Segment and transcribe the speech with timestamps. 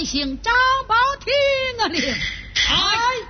[0.00, 0.54] 传行张
[0.88, 2.00] 宝听啊令。
[2.00, 2.14] 水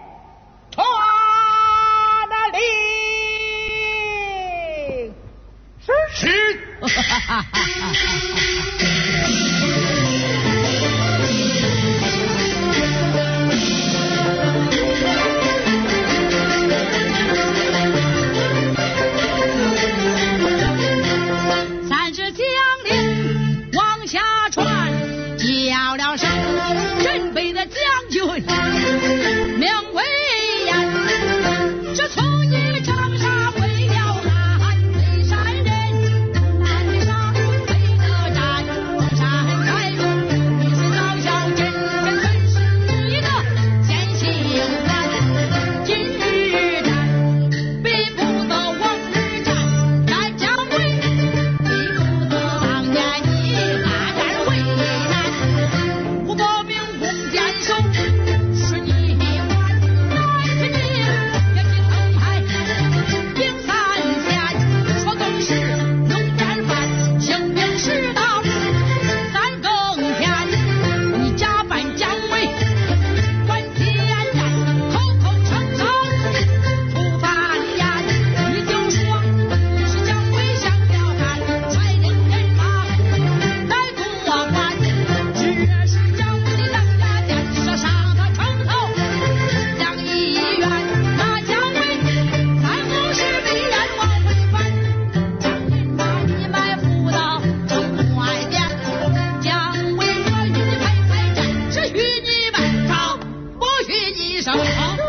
[104.41, 105.00] 想啊。